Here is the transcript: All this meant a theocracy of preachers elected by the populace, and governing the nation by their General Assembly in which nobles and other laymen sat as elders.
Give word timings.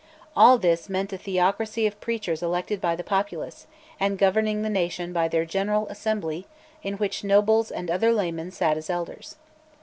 All 0.35 0.57
this 0.57 0.89
meant 0.89 1.13
a 1.13 1.17
theocracy 1.19 1.85
of 1.85 2.01
preachers 2.01 2.41
elected 2.41 2.81
by 2.81 2.95
the 2.95 3.03
populace, 3.03 3.67
and 3.99 4.17
governing 4.17 4.63
the 4.63 4.67
nation 4.71 5.13
by 5.13 5.27
their 5.27 5.45
General 5.45 5.87
Assembly 5.89 6.47
in 6.81 6.95
which 6.95 7.23
nobles 7.23 7.69
and 7.69 7.91
other 7.91 8.11
laymen 8.11 8.49
sat 8.49 8.77
as 8.77 8.89
elders. 8.89 9.35